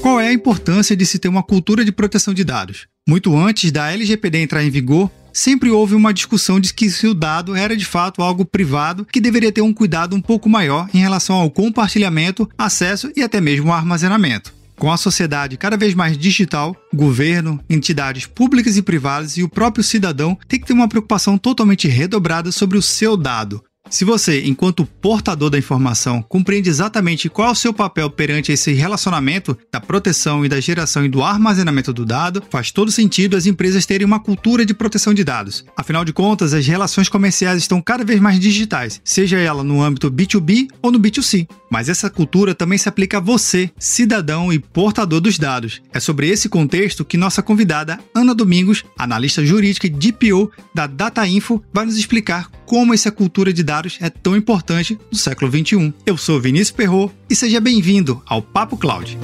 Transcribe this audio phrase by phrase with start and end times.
[0.00, 2.86] Qual é a importância de se ter uma cultura de proteção de dados?
[3.08, 7.14] Muito antes da LGPD entrar em vigor, sempre houve uma discussão de que se o
[7.14, 10.98] dado era de fato algo privado que deveria ter um cuidado um pouco maior em
[10.98, 14.54] relação ao compartilhamento, acesso e até mesmo armazenamento.
[14.78, 19.82] Com a sociedade cada vez mais digital, governo, entidades públicas e privadas e o próprio
[19.82, 24.84] cidadão têm que ter uma preocupação totalmente redobrada sobre o seu dado, se você, enquanto
[24.84, 30.44] portador da informação, compreende exatamente qual é o seu papel perante esse relacionamento da proteção
[30.44, 34.20] e da geração e do armazenamento do dado, faz todo sentido as empresas terem uma
[34.20, 35.64] cultura de proteção de dados.
[35.76, 40.10] Afinal de contas, as relações comerciais estão cada vez mais digitais, seja ela no âmbito
[40.10, 41.48] B2B ou no B2C.
[41.70, 45.80] Mas essa cultura também se aplica a você, cidadão e portador dos dados.
[45.92, 51.26] É sobre esse contexto que nossa convidada, Ana Domingos, analista jurídica e DPO da Data
[51.26, 55.92] Info, vai nos explicar como essa cultura de dados é tão importante no século XXI.
[56.04, 59.18] Eu sou Vinícius Perro e seja bem-vindo ao Papo Cloud.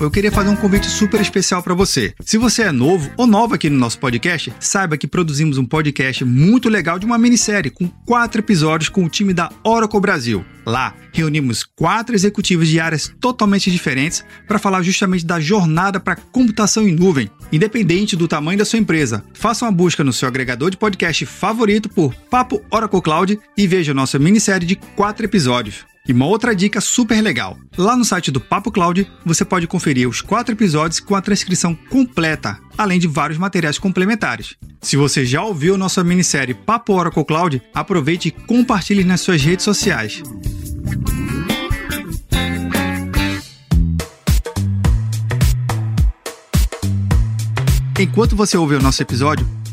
[0.00, 2.14] Eu queria fazer um convite super especial para você.
[2.20, 6.24] Se você é novo ou nova aqui no nosso podcast, saiba que produzimos um podcast
[6.24, 10.44] muito legal de uma minissérie com quatro episódios com o time da Oracle Brasil.
[10.66, 16.86] Lá, reunimos quatro executivos de áreas totalmente diferentes para falar justamente da jornada para computação
[16.86, 19.24] em nuvem, independente do tamanho da sua empresa.
[19.32, 23.94] Faça uma busca no seu agregador de podcast favorito por Papo Oracle Cloud e veja
[23.94, 25.95] nossa minissérie de quatro episódios.
[26.08, 30.08] E uma outra dica super legal: lá no site do Papo Cloud você pode conferir
[30.08, 34.54] os quatro episódios com a transcrição completa, além de vários materiais complementares.
[34.80, 39.64] Se você já ouviu nossa minissérie Papo Oracle Cloud, aproveite e compartilhe nas suas redes
[39.64, 40.22] sociais.
[47.98, 49.48] Enquanto você ouve o nosso episódio,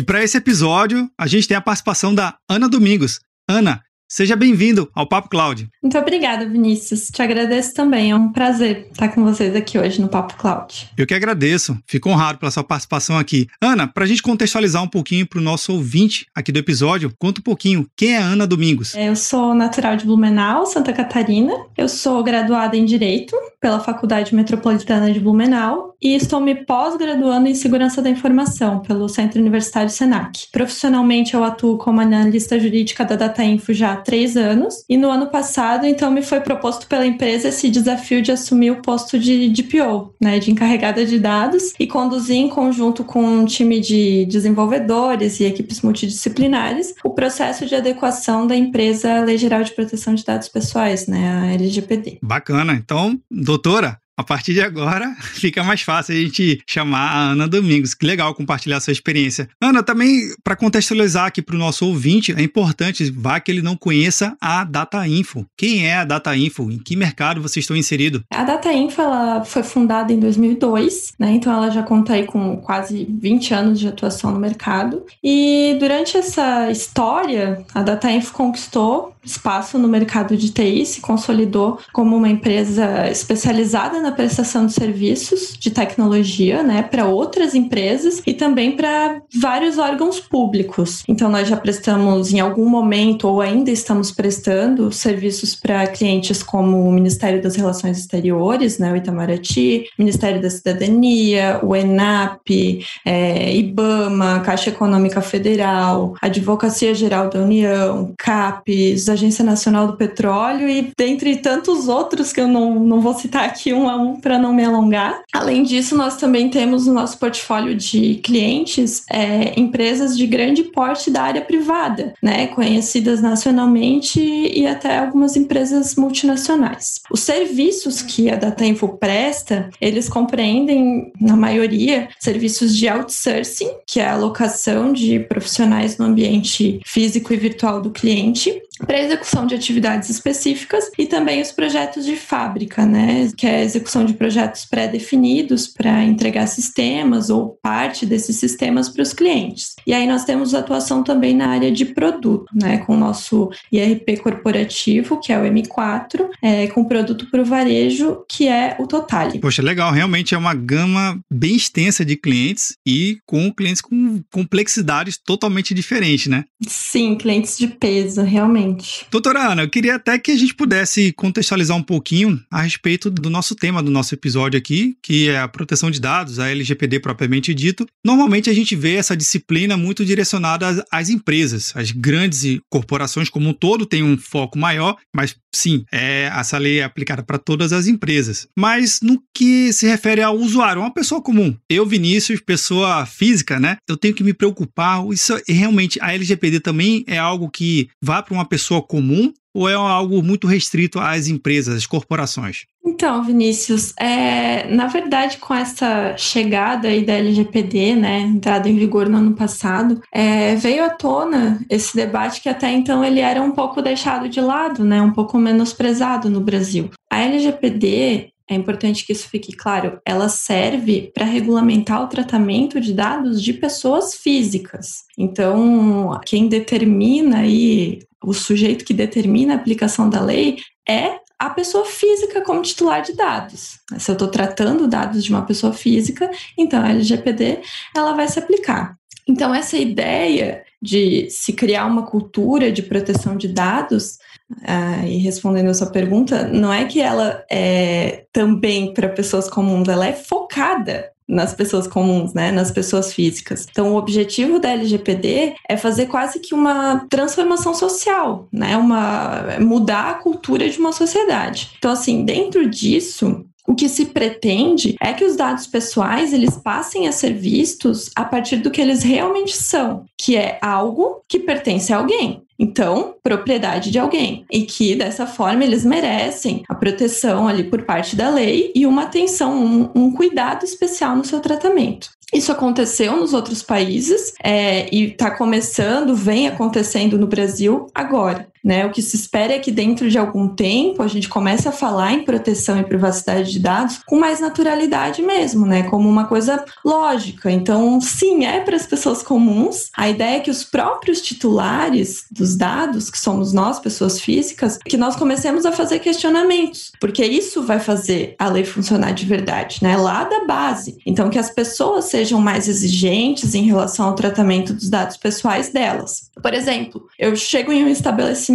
[0.00, 3.20] E para esse episódio, a gente tem a participação da Ana Domingos.
[3.46, 5.68] Ana, Seja bem-vindo ao Papo Cloud.
[5.80, 7.10] Muito obrigada, Vinícius.
[7.10, 8.10] Te agradeço também.
[8.10, 10.90] É um prazer estar com vocês aqui hoje no Papo Cloud.
[10.96, 11.78] Eu que agradeço.
[11.86, 13.46] Fico honrado pela sua participação aqui.
[13.62, 17.38] Ana, para a gente contextualizar um pouquinho para o nosso ouvinte aqui do episódio, conta
[17.38, 18.96] um pouquinho quem é Ana Domingos.
[18.96, 21.52] Eu sou natural de Blumenau, Santa Catarina.
[21.78, 27.54] Eu sou graduada em Direito pela Faculdade Metropolitana de Blumenau e estou me pós-graduando em
[27.54, 30.48] Segurança da Informação pelo Centro Universitário Senac.
[30.50, 34.84] Profissionalmente, eu atuo como analista jurídica da Data Info já três anos.
[34.88, 38.80] E no ano passado, então, me foi proposto pela empresa esse desafio de assumir o
[38.80, 43.78] posto de DPO, né, de encarregada de dados, e conduzir em conjunto com um time
[43.78, 49.72] de desenvolvedores e equipes multidisciplinares o processo de adequação da empresa à Lei Geral de
[49.72, 52.18] Proteção de Dados Pessoais, né, a LGPD.
[52.22, 52.72] Bacana.
[52.72, 57.94] Então, doutora, a partir de agora fica mais fácil a gente chamar a Ana Domingos.
[57.94, 59.48] Que legal compartilhar sua experiência.
[59.60, 63.76] Ana, também para contextualizar aqui para o nosso ouvinte, é importante, vá que ele não
[63.76, 65.46] conheça a Data Info.
[65.56, 66.70] Quem é a Data Info?
[66.70, 68.22] Em que mercado vocês estão inseridos?
[68.30, 71.32] A Data Info ela foi fundada em 2002, né?
[71.32, 75.04] Então ela já conta aí com quase 20 anos de atuação no mercado.
[75.24, 81.78] E durante essa história, a Data Info conquistou espaço no mercado de TI, se consolidou
[81.92, 88.32] como uma empresa especializada na prestação de serviços de tecnologia, né, para outras empresas e
[88.32, 91.02] também para vários órgãos públicos.
[91.08, 96.88] Então nós já prestamos em algum momento ou ainda estamos prestando serviços para clientes como
[96.88, 104.40] o Ministério das Relações Exteriores, né, o Itamaraty, Ministério da Cidadania, o ENAP, é, IBAMA,
[104.40, 111.88] Caixa Econômica Federal, Advocacia Geral da União, CAPES, Agência Nacional do Petróleo e dentre tantos
[111.88, 115.22] outros que eu não, não vou citar aqui um a um para não me alongar.
[115.32, 121.10] Além disso, nós também temos no nosso portfólio de clientes é, empresas de grande porte
[121.10, 127.00] da área privada, né, conhecidas nacionalmente e até algumas empresas multinacionais.
[127.10, 134.06] Os serviços que a Datainfo presta, eles compreendem, na maioria, serviços de outsourcing, que é
[134.06, 140.08] a alocação de profissionais no ambiente físico e virtual do cliente, para execução de atividades
[140.08, 144.64] específicas e também os projetos de fábrica, né, que é a execução execução de projetos
[144.64, 149.74] pré-definidos para entregar sistemas ou parte desses sistemas para os clientes.
[149.86, 154.18] E aí nós temos atuação também na área de produto, né, com o nosso IRP
[154.18, 159.40] corporativo, que é o M4, é, com produto para o varejo, que é o Totale.
[159.40, 165.18] Poxa, legal, realmente é uma gama bem extensa de clientes e com clientes com complexidades
[165.18, 166.44] totalmente diferentes, né?
[166.66, 169.06] Sim, clientes de peso, realmente.
[169.10, 173.30] Doutora Ana, eu queria até que a gente pudesse contextualizar um pouquinho a respeito do
[173.30, 177.54] nosso tema do nosso episódio aqui, que é a proteção de dados, a LGPD propriamente
[177.54, 177.86] dito.
[178.04, 183.48] Normalmente a gente vê essa disciplina muito direcionada às, às empresas, as grandes corporações como
[183.48, 187.72] um todo têm um foco maior, mas sim, é, essa lei é aplicada para todas
[187.72, 188.48] as empresas.
[188.58, 193.76] Mas no que se refere ao usuário, uma pessoa comum, eu, Vinícius, pessoa física, né?
[193.88, 195.06] Eu tenho que me preocupar.
[195.12, 199.68] Isso é realmente a LGPD também é algo que vá para uma pessoa comum ou
[199.68, 202.64] é algo muito restrito às empresas, às corporações?
[202.84, 209.08] Então, Vinícius, é, na verdade, com essa chegada aí da LGPD, né, entrada em vigor
[209.08, 213.52] no ano passado, é, veio à tona esse debate que até então ele era um
[213.52, 216.90] pouco deixado de lado, né, um pouco menosprezado no Brasil.
[217.10, 222.92] A LGPD é importante que isso fique claro, ela serve para regulamentar o tratamento de
[222.92, 225.04] dados de pessoas físicas.
[225.16, 230.56] Então, quem determina aí, o sujeito que determina a aplicação da lei
[230.88, 233.78] é a pessoa física como titular de dados.
[233.96, 237.62] Se eu estou tratando dados de uma pessoa física, então a LGPD
[237.96, 238.94] ela vai se aplicar.
[239.26, 244.18] Então, essa ideia de se criar uma cultura de proteção de dados,
[244.64, 249.88] ah, e respondendo a sua pergunta, não é que ela é também para pessoas comuns,
[249.88, 253.66] ela é focada nas pessoas comuns, né, nas pessoas físicas.
[253.70, 260.10] Então, o objetivo da LGPD é fazer quase que uma transformação social, né, uma mudar
[260.10, 261.70] a cultura de uma sociedade.
[261.78, 267.06] Então, assim, dentro disso, o que se pretende é que os dados pessoais eles passem
[267.06, 271.92] a ser vistos a partir do que eles realmente são, que é algo que pertence
[271.92, 272.42] a alguém.
[272.60, 274.44] Então, propriedade de alguém.
[274.52, 279.04] E que dessa forma eles merecem a proteção ali por parte da lei e uma
[279.04, 282.10] atenção, um, um cuidado especial no seu tratamento.
[282.32, 288.46] Isso aconteceu nos outros países é, e está começando, vem acontecendo no Brasil agora.
[288.62, 288.84] Né?
[288.84, 292.12] O que se espera é que dentro de algum tempo a gente comece a falar
[292.12, 295.84] em proteção e privacidade de dados com mais naturalidade mesmo, né?
[295.84, 297.50] Como uma coisa lógica.
[297.50, 299.88] Então, sim, é para as pessoas comuns.
[299.96, 304.96] A ideia é que os próprios titulares dos dados, que somos nós, pessoas físicas, que
[304.96, 309.96] nós comecemos a fazer questionamentos, porque isso vai fazer a lei funcionar de verdade, né?
[309.96, 310.98] Lá da base.
[311.06, 316.30] Então, que as pessoas sejam mais exigentes em relação ao tratamento dos dados pessoais delas.
[316.42, 318.49] Por exemplo, eu chego em um estabelecimento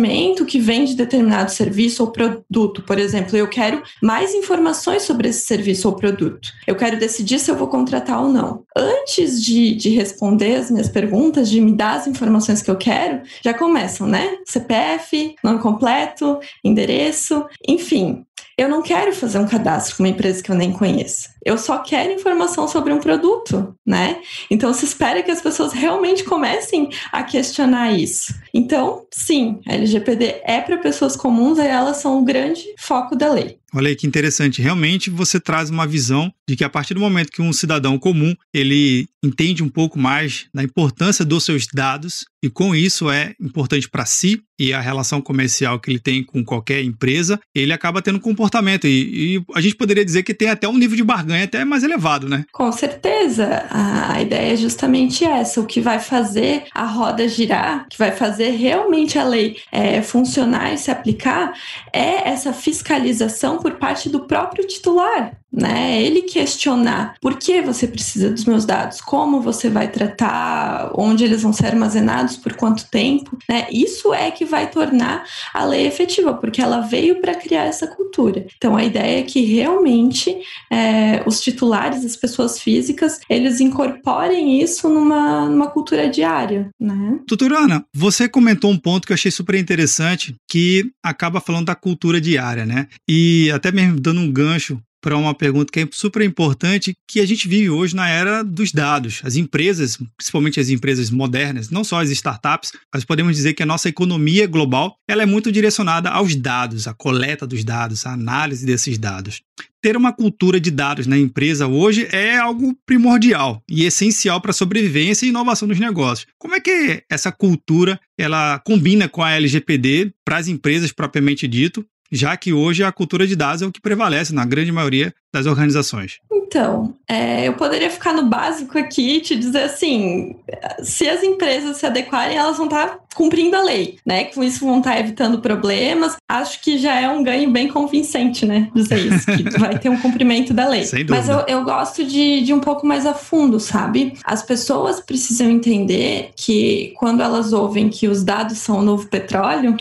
[0.45, 5.88] que vende determinado serviço ou produto, por exemplo, eu quero mais informações sobre esse serviço
[5.88, 6.51] ou produto.
[6.65, 8.63] Eu quero decidir se eu vou contratar ou não.
[8.75, 13.21] Antes de, de responder as minhas perguntas, de me dar as informações que eu quero,
[13.44, 14.38] já começam, né?
[14.45, 18.25] CPF, nome completo, endereço, enfim.
[18.58, 21.30] Eu não quero fazer um cadastro com uma empresa que eu nem conheço.
[21.44, 24.22] Eu só quero informação sobre um produto, né?
[24.50, 28.34] Então se espera que as pessoas realmente comecem a questionar isso.
[28.54, 33.30] Então, sim, a LGPD é para pessoas comuns e elas são o grande foco da
[33.30, 33.60] lei.
[33.75, 34.62] Olha aí que interessante.
[34.62, 38.33] Realmente você traz uma visão de que a partir do momento que um cidadão comum
[38.54, 43.89] ele entende um pouco mais da importância dos seus dados e com isso é importante
[43.89, 48.17] para si e a relação comercial que ele tem com qualquer empresa, ele acaba tendo
[48.17, 51.44] um comportamento e, e a gente poderia dizer que tem até um nível de barganha
[51.44, 52.46] até mais elevado, né?
[52.53, 53.65] Com certeza.
[53.70, 55.60] A ideia é justamente essa.
[55.60, 60.74] O que vai fazer a roda girar, que vai fazer realmente a lei é, funcionar
[60.74, 61.53] e se aplicar,
[61.91, 66.01] é essa fiscalização por parte do próprio titular né?
[66.01, 71.41] Ele questionar por que você precisa dos meus dados, como você vai tratar, onde eles
[71.41, 73.67] vão ser armazenados, por quanto tempo, né?
[73.72, 78.45] Isso é que vai tornar a lei efetiva, porque ela veio para criar essa cultura.
[78.57, 80.36] Então a ideia é que realmente
[80.69, 87.19] é, os titulares, as pessoas físicas, eles incorporem isso numa, numa cultura diária, né?
[87.27, 91.75] Doutora Ana, você comentou um ponto que eu achei super interessante, que acaba falando da
[91.75, 92.88] cultura diária, né?
[93.07, 97.25] E até mesmo dando um gancho para uma pergunta que é super importante, que a
[97.28, 99.22] gente vive hoje na era dos dados.
[99.24, 103.68] As empresas, principalmente as empresas modernas, não só as startups, mas podemos dizer que a
[103.68, 108.66] nossa economia global, ela é muito direcionada aos dados, à coleta dos dados, à análise
[108.66, 109.44] desses dados
[109.86, 114.54] ter uma cultura de dados na empresa hoje é algo primordial e essencial para a
[114.54, 116.25] sobrevivência e inovação dos negócios.
[116.40, 121.86] Como é que essa cultura ela combina com a LGPD para as empresas propriamente dito
[122.12, 125.45] já que hoje a cultura de dados é o que prevalece na grande maioria das
[125.45, 126.19] organizações?
[126.31, 130.35] Então, é, eu poderia ficar no básico aqui e te dizer assim:
[130.81, 134.25] se as empresas se adequarem, elas vão estar cumprindo a lei, né?
[134.25, 136.15] Com isso vão estar evitando problemas.
[136.29, 138.69] Acho que já é um ganho bem convincente, né?
[138.75, 140.83] Dizer isso, que vai ter um cumprimento da lei.
[140.83, 141.15] Sem dúvida.
[141.15, 144.13] Mas eu, eu gosto de, de um pouco mais a fundo, sabe?
[144.24, 149.75] As pessoas precisam entender que quando elas ouvem que os dados são o novo petróleo,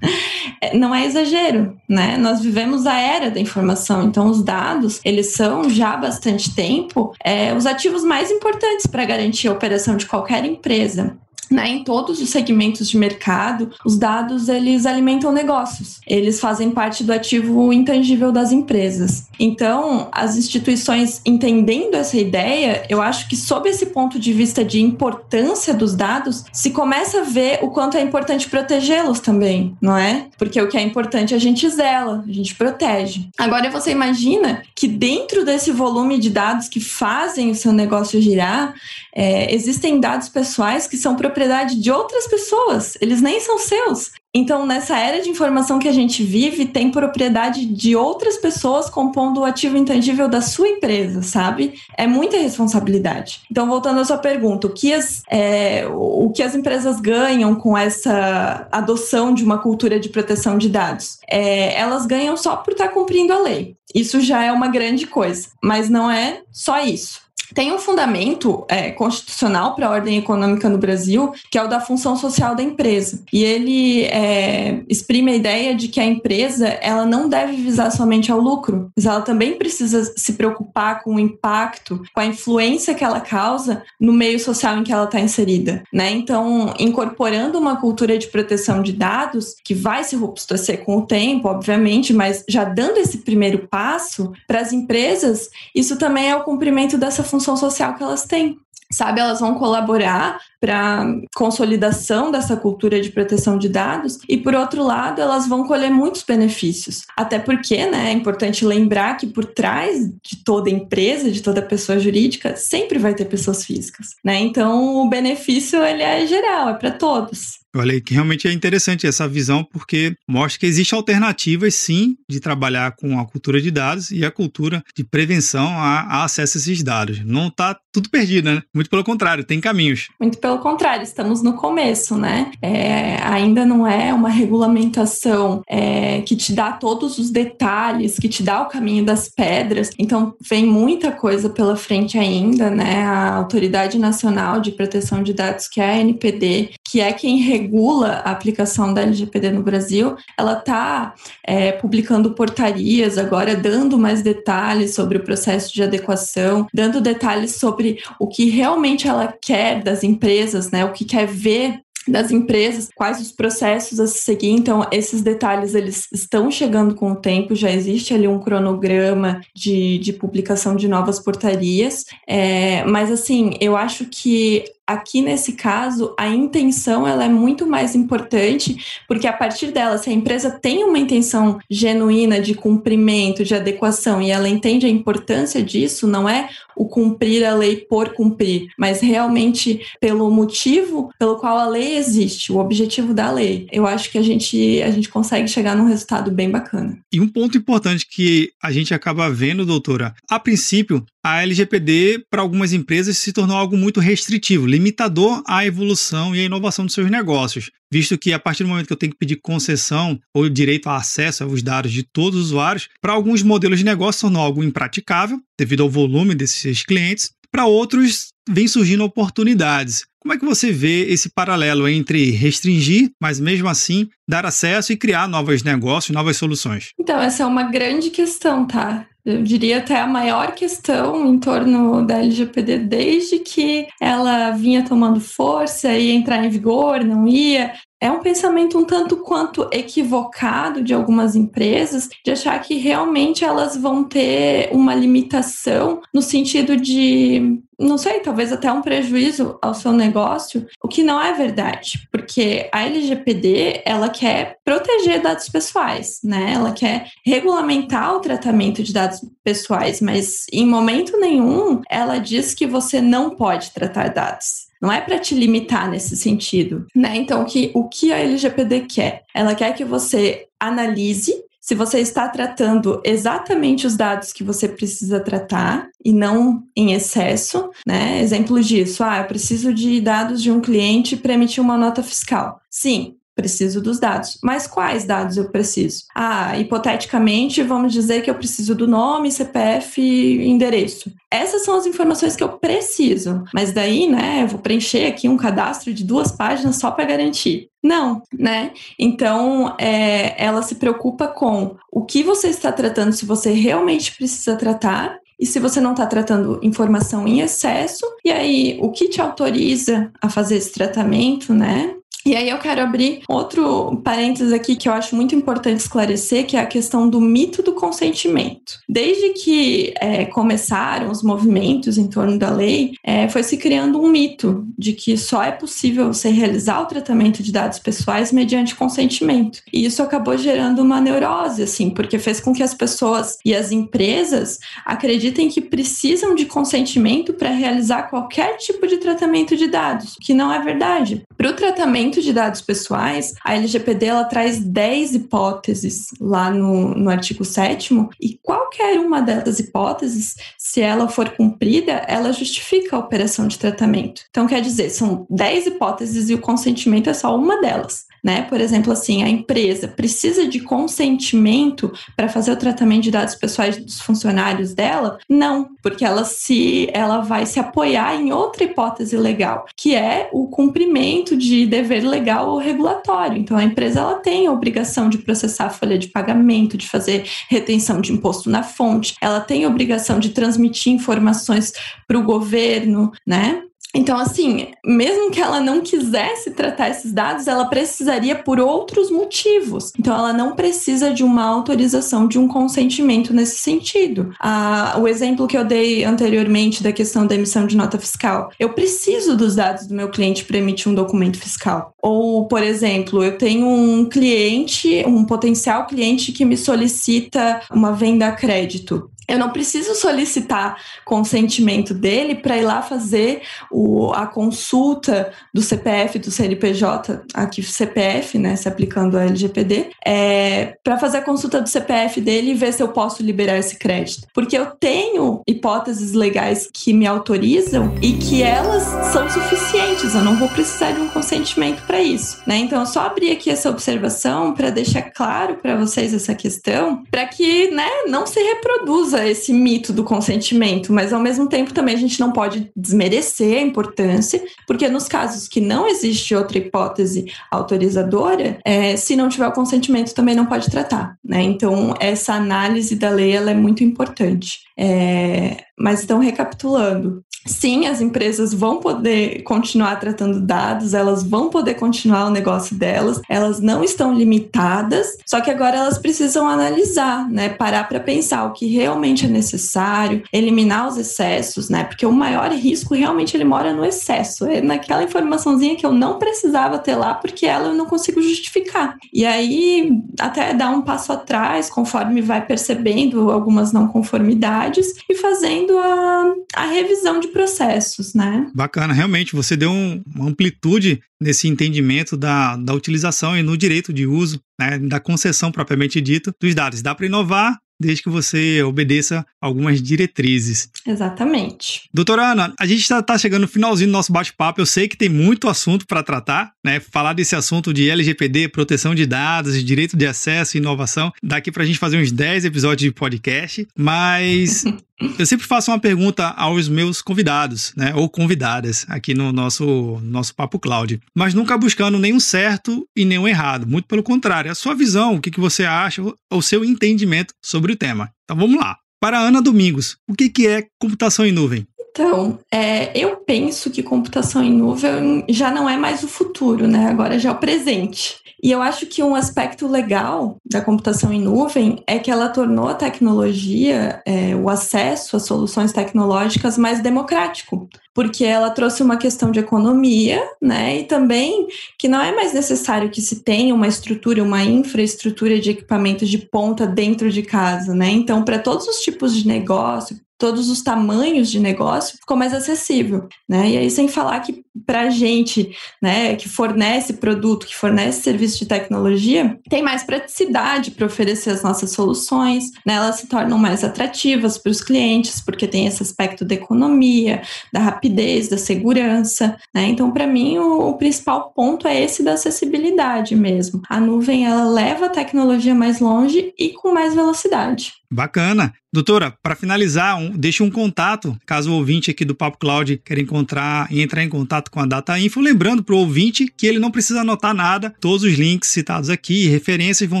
[0.74, 2.16] não é exagero, né?
[2.16, 7.14] Nós vivemos a era da informação, então os dados eles são já há bastante tempo
[7.22, 11.16] é, os ativos mais importantes para garantir a operação de qualquer empresa.
[11.52, 16.00] Né, em todos os segmentos de mercado, os dados eles alimentam negócios.
[16.06, 19.28] Eles fazem parte do ativo intangível das empresas.
[19.38, 24.80] Então, as instituições entendendo essa ideia, eu acho que sob esse ponto de vista de
[24.80, 30.28] importância dos dados, se começa a ver o quanto é importante protegê-los também, não é?
[30.38, 33.28] Porque o que é importante a gente zela, a gente protege.
[33.36, 38.74] Agora você imagina que dentro desse volume de dados que fazem o seu negócio girar,
[39.14, 44.12] é, existem dados pessoais que são propriedade de outras pessoas, eles nem são seus.
[44.34, 49.40] Então, nessa era de informação que a gente vive, tem propriedade de outras pessoas compondo
[49.40, 51.74] o ativo intangível da sua empresa, sabe?
[51.98, 53.42] É muita responsabilidade.
[53.50, 57.76] Então, voltando à sua pergunta, o que as, é, o que as empresas ganham com
[57.76, 61.18] essa adoção de uma cultura de proteção de dados?
[61.28, 63.76] É, elas ganham só por estar cumprindo a lei.
[63.94, 67.20] Isso já é uma grande coisa, mas não é só isso
[67.54, 71.80] tem um fundamento é, constitucional para a ordem econômica no Brasil, que é o da
[71.80, 73.22] função social da empresa.
[73.32, 78.32] E ele é, exprime a ideia de que a empresa ela não deve visar somente
[78.32, 83.04] ao lucro, mas ela também precisa se preocupar com o impacto, com a influência que
[83.04, 85.82] ela causa no meio social em que ela está inserida.
[85.92, 86.10] Né?
[86.10, 91.48] Então, incorporando uma cultura de proteção de dados, que vai se robustecer com o tempo,
[91.48, 96.96] obviamente, mas já dando esse primeiro passo para as empresas, isso também é o cumprimento
[96.96, 98.56] dessa função função social que elas têm
[98.92, 99.20] sabe?
[99.20, 105.20] Elas vão colaborar para consolidação dessa cultura de proteção de dados e por outro lado,
[105.20, 107.06] elas vão colher muitos benefícios.
[107.16, 111.98] Até porque, né, é importante lembrar que por trás de toda empresa, de toda pessoa
[111.98, 114.38] jurídica, sempre vai ter pessoas físicas, né?
[114.38, 117.61] Então, o benefício ele é geral, é para todos.
[117.74, 122.94] Olha, que realmente é interessante essa visão, porque mostra que existem alternativas, sim, de trabalhar
[122.96, 126.82] com a cultura de dados e a cultura de prevenção a, a acesso a esses
[126.82, 127.24] dados.
[127.24, 128.62] Não está tudo perdido, né?
[128.74, 130.08] Muito pelo contrário, tem caminhos.
[130.20, 132.50] Muito pelo contrário, estamos no começo, né?
[132.60, 138.42] É, ainda não é uma regulamentação é, que te dá todos os detalhes, que te
[138.42, 139.90] dá o caminho das pedras.
[139.98, 143.04] Então, vem muita coisa pela frente ainda, né?
[143.04, 148.20] A Autoridade Nacional de Proteção de Dados, que é a NPD, que é quem regula
[148.22, 154.94] a aplicação da LGPD no Brasil, ela está é, publicando portarias agora, dando mais detalhes
[154.94, 160.70] sobre o processo de adequação, dando detalhes sobre o que realmente ela quer das empresas,
[160.70, 160.84] né?
[160.84, 164.50] O que quer ver das empresas, quais os processos a se seguir.
[164.50, 169.98] Então, esses detalhes eles estão chegando com o tempo, já existe ali um cronograma de,
[169.98, 172.04] de publicação de novas portarias.
[172.26, 177.94] É, mas assim, eu acho que aqui nesse caso, a intenção ela é muito mais
[177.94, 183.54] importante, porque a partir dela, se a empresa tem uma intenção genuína de cumprimento, de
[183.54, 188.68] adequação, e ela entende a importância disso, não é o cumprir a lei por cumprir,
[188.78, 193.66] mas realmente pelo motivo pelo qual a lei existe, o objetivo da lei.
[193.70, 196.98] Eu acho que a gente, a gente consegue chegar num resultado bem bacana.
[197.12, 202.42] E um ponto importante que a gente acaba vendo, doutora, a princípio, a LGPD para
[202.42, 207.10] algumas empresas se tornou algo muito restritivo, limitador à evolução e à inovação dos seus
[207.10, 210.88] negócios, visto que a partir do momento que eu tenho que pedir concessão ou direito
[210.88, 214.64] a acesso aos dados de todos os usuários, para alguns modelos de negócio tornou algo
[214.64, 220.04] impraticável devido ao volume desses clientes, para outros vem surgindo oportunidades.
[220.18, 224.96] Como é que você vê esse paralelo entre restringir, mas mesmo assim dar acesso e
[224.96, 226.90] criar novos negócios, novas soluções?
[226.98, 229.06] Então, essa é uma grande questão, tá?
[229.24, 235.20] Eu diria até a maior questão em torno da LGPD desde que ela vinha tomando
[235.20, 240.92] força, ia entrar em vigor, não ia é um pensamento um tanto quanto equivocado de
[240.92, 247.96] algumas empresas de achar que realmente elas vão ter uma limitação no sentido de, não
[247.96, 252.84] sei, talvez até um prejuízo ao seu negócio, o que não é verdade, porque a
[252.84, 256.54] LGPD ela quer proteger dados pessoais, né?
[256.54, 262.66] Ela quer regulamentar o tratamento de dados pessoais, mas em momento nenhum ela diz que
[262.66, 264.71] você não pode tratar dados.
[264.82, 267.16] Não é para te limitar nesse sentido, né?
[267.16, 269.22] Então, o que, o que a LGPD quer?
[269.32, 275.20] Ela quer que você analise se você está tratando exatamente os dados que você precisa
[275.20, 278.20] tratar e não em excesso, né?
[278.20, 282.60] Exemplo disso, ah, eu preciso de dados de um cliente para emitir uma nota fiscal.
[282.68, 284.38] Sim, preciso dos dados.
[284.42, 286.04] Mas quais dados eu preciso?
[286.14, 291.12] Ah, hipoteticamente, vamos dizer que eu preciso do nome, CPF e endereço.
[291.30, 293.44] Essas são as informações que eu preciso.
[293.54, 297.68] Mas daí, né, eu vou preencher aqui um cadastro de duas páginas só para garantir.
[297.82, 298.72] Não, né?
[298.98, 304.54] Então, é, ela se preocupa com o que você está tratando, se você realmente precisa
[304.54, 309.20] tratar, e se você não está tratando informação em excesso, e aí o que te
[309.20, 311.96] autoriza a fazer esse tratamento, né?
[312.24, 316.56] E aí eu quero abrir outro parênteses aqui que eu acho muito importante esclarecer, que
[316.56, 318.78] é a questão do mito do consentimento.
[318.88, 324.08] Desde que é, começaram os movimentos em torno da lei, é, foi se criando um
[324.08, 329.60] mito de que só é possível você realizar o tratamento de dados pessoais mediante consentimento.
[329.72, 333.72] E isso acabou gerando uma neurose, assim, porque fez com que as pessoas e as
[333.72, 340.34] empresas acreditem que precisam de consentimento para realizar qualquer tipo de tratamento de dados, que
[340.34, 341.22] não é verdade.
[341.36, 346.94] Para o tratamento tratamento de dados pessoais, a LGPD ela traz 10 hipóteses lá no,
[346.94, 352.98] no artigo 7 e qualquer uma dessas hipóteses, se ela for cumprida, ela justifica a
[352.98, 354.22] operação de tratamento.
[354.30, 358.42] Então, quer dizer, são 10 hipóteses e o consentimento é só uma delas né?
[358.42, 363.76] Por exemplo, assim, a empresa precisa de consentimento para fazer o tratamento de dados pessoais
[363.76, 365.18] dos funcionários dela?
[365.28, 370.46] Não, porque ela se ela vai se apoiar em outra hipótese legal, que é o
[370.46, 373.38] cumprimento de dever legal ou regulatório.
[373.38, 377.24] Então a empresa ela tem a obrigação de processar a folha de pagamento, de fazer
[377.48, 381.72] retenção de imposto na fonte, ela tem a obrigação de transmitir informações
[382.06, 383.62] para o governo, né?
[383.94, 389.92] Então, assim, mesmo que ela não quisesse tratar esses dados, ela precisaria por outros motivos.
[389.98, 394.34] Então, ela não precisa de uma autorização, de um consentimento nesse sentido.
[394.40, 398.50] Ah, o exemplo que eu dei anteriormente da questão da emissão de nota fiscal.
[398.58, 401.94] Eu preciso dos dados do meu cliente para emitir um documento fiscal.
[402.00, 408.28] Ou, por exemplo, eu tenho um cliente, um potencial cliente que me solicita uma venda
[408.28, 409.11] a crédito.
[409.28, 416.18] Eu não preciso solicitar consentimento dele para ir lá fazer o, a consulta do CPF,
[416.18, 421.68] do CNPJ, aqui CPF, né, se aplicando a LGPD, é, para fazer a consulta do
[421.68, 424.26] CPF dele e ver se eu posso liberar esse crédito.
[424.34, 428.82] Porque eu tenho hipóteses legais que me autorizam e que elas
[429.12, 432.42] são suficientes, eu não vou precisar de um consentimento para isso.
[432.46, 432.58] Né?
[432.58, 437.26] Então, eu só abri aqui essa observação para deixar claro para vocês essa questão, para
[437.26, 441.94] que né, não se reproduza usa esse mito do consentimento, mas ao mesmo tempo também
[441.94, 447.26] a gente não pode desmerecer a importância, porque nos casos que não existe outra hipótese
[447.50, 451.42] autorizadora, é, se não tiver o consentimento também não pode tratar, né?
[451.42, 454.60] Então essa análise da lei ela é muito importante.
[454.76, 461.74] É, mas então recapitulando, sim, as empresas vão poder continuar tratando dados, elas vão poder
[461.74, 467.48] continuar o negócio delas, elas não estão limitadas, só que agora elas precisam analisar, né,
[467.48, 472.50] parar para pensar o que realmente é necessário, eliminar os excessos, né, porque o maior
[472.52, 477.14] risco realmente ele mora no excesso, é naquela informaçãozinha que eu não precisava ter lá
[477.14, 478.96] porque ela eu não consigo justificar.
[479.12, 484.71] E aí até dar um passo atrás conforme vai percebendo algumas não conformidades
[485.08, 488.50] e fazendo a, a revisão de processos, né?
[488.54, 493.92] Bacana, realmente, você deu um, uma amplitude nesse entendimento da, da utilização e no direito
[493.92, 496.82] de uso, né, da concessão propriamente dita dos dados.
[496.82, 500.70] Dá para inovar desde que você obedeça algumas diretrizes.
[500.86, 501.88] Exatamente.
[501.92, 504.60] Doutora Ana, a gente está tá chegando no finalzinho do nosso bate-papo.
[504.60, 506.80] Eu sei que tem muito assunto para tratar, né?
[506.80, 511.12] Falar desse assunto de LGPD, proteção de dados, de direito de acesso e inovação.
[511.22, 513.66] Daqui para a gente fazer uns 10 episódios de podcast.
[513.76, 514.64] Mas
[515.18, 520.34] Eu sempre faço uma pergunta aos meus convidados, né, ou convidadas aqui no nosso nosso
[520.34, 523.66] Papo Cloud, mas nunca buscando nenhum certo e nenhum errado.
[523.66, 527.71] Muito pelo contrário, a sua visão, o que, que você acha, o seu entendimento sobre
[527.72, 528.10] o tema.
[528.24, 528.76] Então vamos lá.
[529.00, 531.66] Para Ana Domingos, o que, que é computação em nuvem?
[531.90, 536.86] Então, é, eu penso que computação em nuvem já não é mais o futuro, né?
[536.86, 538.16] Agora já é o presente.
[538.42, 542.66] E eu acho que um aspecto legal da computação em nuvem é que ela tornou
[542.66, 547.68] a tecnologia, é, o acesso às soluções tecnológicas mais democrático.
[547.94, 550.78] Porque ela trouxe uma questão de economia, né?
[550.80, 551.46] E também
[551.78, 556.18] que não é mais necessário que se tenha uma estrutura, uma infraestrutura de equipamentos de
[556.18, 557.90] ponta dentro de casa, né?
[557.90, 563.08] Então, para todos os tipos de negócio, todos os tamanhos de negócio, ficou mais acessível,
[563.28, 563.50] né?
[563.50, 565.50] E aí sem falar que para a gente,
[565.82, 571.42] né, que fornece produto, que fornece serviço de tecnologia, tem mais praticidade para oferecer as
[571.42, 572.74] nossas soluções, né?
[572.74, 577.58] Elas se tornam mais atrativas para os clientes porque tem esse aspecto da economia, da
[577.82, 579.66] rapidez, da segurança, né?
[579.66, 583.60] Então para mim o, o principal ponto é esse da acessibilidade mesmo.
[583.68, 587.81] A nuvem ela leva a tecnologia mais longe e com mais velocidade.
[587.92, 588.54] Bacana.
[588.74, 593.02] Doutora, para finalizar, um, deixe um contato, caso o ouvinte aqui do Papo Cloud queira
[593.02, 595.20] encontrar e entrar em contato com a Data Info.
[595.20, 599.26] Lembrando para o ouvinte que ele não precisa anotar nada, todos os links citados aqui
[599.26, 600.00] e referências vão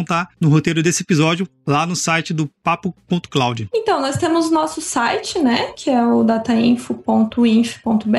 [0.00, 3.68] estar no roteiro desse episódio lá no site do papo.cloud.
[3.74, 8.16] Então, nós temos o nosso site, né, que é o datainfo.inf.br,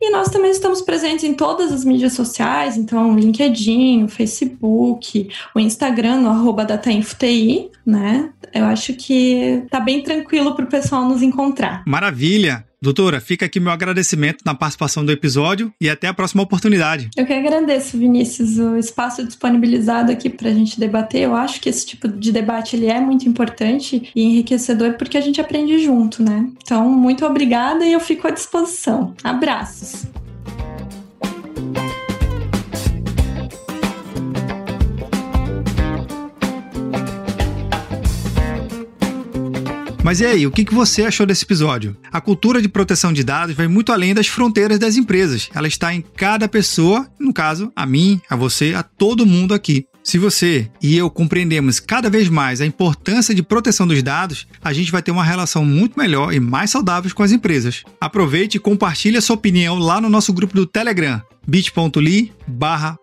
[0.00, 5.58] e nós também estamos presentes em todas as mídias sociais, então LinkedIn, o Facebook, o
[5.58, 8.30] Instagram, no arroba datainfoti, né?
[8.54, 11.82] Eu acho que tá bem tranquilo para o pessoal nos encontrar.
[11.86, 12.64] Maravilha!
[12.82, 17.10] Doutora, fica aqui meu agradecimento na participação do episódio e até a próxima oportunidade.
[17.14, 21.20] Eu que agradeço, Vinícius, o espaço disponibilizado aqui para a gente debater.
[21.20, 25.20] Eu acho que esse tipo de debate ele é muito importante e enriquecedor porque a
[25.20, 26.48] gente aprende junto, né?
[26.62, 29.14] Então, muito obrigada e eu fico à disposição.
[29.22, 30.06] Abraços!
[40.10, 41.96] Mas e aí, o que você achou desse episódio?
[42.10, 45.48] A cultura de proteção de dados vai muito além das fronteiras das empresas.
[45.54, 49.86] Ela está em cada pessoa, no caso, a mim, a você, a todo mundo aqui.
[50.02, 54.72] Se você e eu compreendemos cada vez mais a importância de proteção dos dados, a
[54.72, 57.84] gente vai ter uma relação muito melhor e mais saudável com as empresas.
[58.00, 62.98] Aproveite e compartilhe a sua opinião lá no nosso grupo do Telegram, bit.ly barra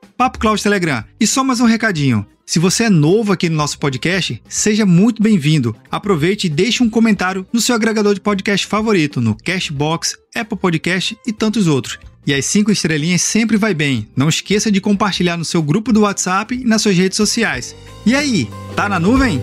[0.61, 1.03] Telegram.
[1.19, 2.25] E só mais um recadinho.
[2.45, 5.75] Se você é novo aqui no nosso podcast, seja muito bem-vindo.
[5.91, 11.17] Aproveite e deixe um comentário no seu agregador de podcast favorito, no Cashbox, Apple Podcast
[11.27, 11.99] e tantos outros.
[12.27, 14.05] E as cinco estrelinhas sempre vai bem.
[14.13, 17.73] Não esqueça de compartilhar no seu grupo do WhatsApp e nas suas redes sociais.
[18.05, 19.39] E aí, tá na nuvem?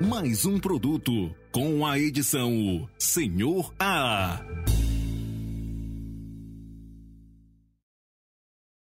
[0.00, 4.40] Mais um produto com a edição Senhor A.